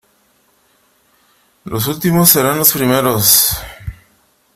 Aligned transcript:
Los 1.63 1.85
últimos 1.85 2.31
serán 2.31 2.57
los 2.57 2.73
primeros. 2.73 3.55